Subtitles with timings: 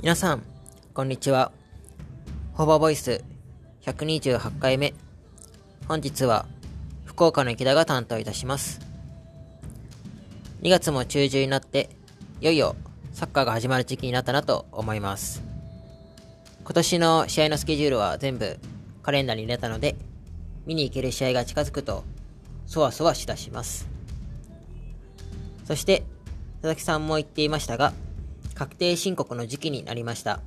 [0.00, 0.44] 皆さん、
[0.94, 1.50] こんにちは。
[2.52, 3.24] ホバーボイス
[3.82, 4.94] 128回目。
[5.88, 6.46] 本日は
[7.04, 8.80] 福岡の池田が担当いたします。
[10.62, 11.90] 2月も中旬になって、
[12.40, 12.76] いよいよ
[13.12, 15.42] サッカーが始まる時期になったなと思います。
[16.62, 18.56] 今年の試合のスケジュールは全部
[19.02, 19.96] カレンダーに入れたので、
[20.64, 22.04] 見に行ける試合が近づくと、
[22.66, 23.88] そわそわしだします。
[25.64, 26.04] そして、
[26.62, 27.92] 佐々木さんも言っていましたが、
[28.58, 30.40] 確定申告の時期になりました。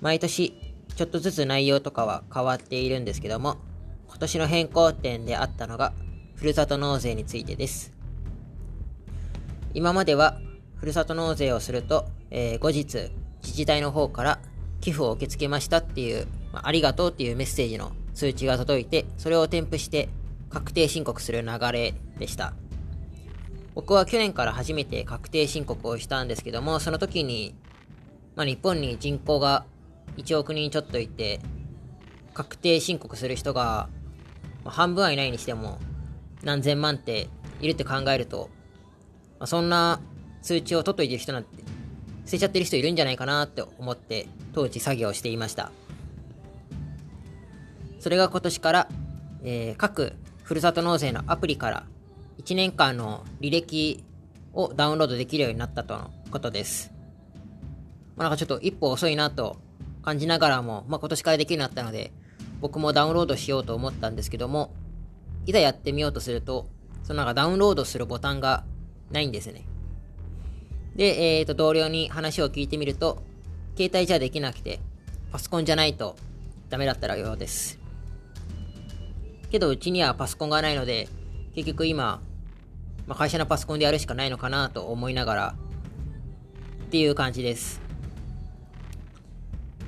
[0.00, 0.52] 毎年、
[0.96, 3.58] ちょっとずつ内容とかは変わっているんですけども、
[4.08, 5.92] 今年の変更点であったのが、
[6.34, 7.92] ふるさと納税についてです。
[9.74, 10.40] 今までは、
[10.74, 13.12] ふるさと納税をすると、えー、後日、
[13.44, 14.40] 自治体の方から
[14.80, 20.08] 寄付を受け付けましたっていう、まあ、ありがとうっていうメッセージの通知が届いて、それを添付して
[20.50, 22.54] 確定申告する流れでした。
[23.76, 27.54] 僕は去年から初めて確定申告をしたんですけども、その時に、
[28.34, 29.66] まあ、日本に人口が
[30.16, 31.40] 1億人ちょっといて、
[32.32, 33.90] 確定申告する人が、
[34.64, 35.78] まあ、半分はいないにしても、
[36.42, 37.28] 何千万って
[37.60, 38.48] いるって考えると、
[39.38, 40.00] まあ、そんな
[40.40, 41.62] 通知を取っといてる人なんて、
[42.24, 45.70] 捨てちゃってる人いるんじゃないかなって思って、当時作業していました。
[48.00, 48.88] それが今年から、
[49.42, 51.86] えー、各ふるさと納税のアプリから
[52.38, 54.04] 1年間の履歴
[54.52, 56.92] をダウンロードできるようになったとのことです。
[58.16, 59.56] まあ、なんかちょっと一歩遅いなと
[60.02, 62.12] 感じながらも、まあ、今年からできるようになったので、
[62.60, 64.72] 僕もダウンロードしようと思ったんですけども、
[65.46, 66.68] いざやってみようとすると、
[67.02, 68.64] そのなんかダウンロードするボタンが
[69.10, 69.64] ないんですね。
[70.96, 73.22] で、えっ、ー、と、同僚に話を聞いてみると、
[73.76, 74.80] 携帯じゃできなくて、
[75.30, 76.16] パソコンじゃないと
[76.70, 77.78] ダメだったらようです。
[79.50, 81.08] けど、うちにはパソコンがないので、
[81.56, 82.20] 結局今、
[83.06, 85.54] まあ、会社のパソコンでやるしかないのかなと思いながら、
[86.84, 87.80] っていう感じです。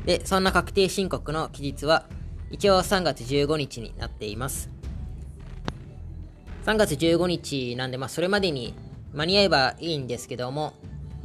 [0.07, 2.07] で、そんな確定申告の期日は、
[2.51, 4.71] 一応3月15日になっています。
[6.65, 8.75] 3月15日なんで、まあ、それまでに
[9.13, 10.73] 間に合えばいいんですけども、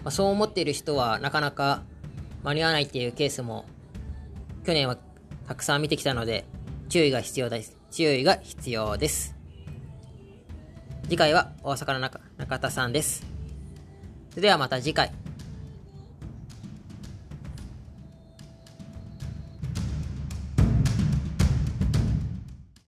[0.04, 1.84] まあ、そう思っている人はなかなか
[2.44, 3.64] 間に合わないっていうケースも、
[4.66, 4.98] 去年は
[5.48, 6.44] たくさん見てきたので、
[6.90, 7.78] 注意が必要です。
[7.92, 9.33] 注意が必要です。
[11.04, 13.26] 次回は大阪の中中田さんです。
[14.32, 15.12] それではまた次回。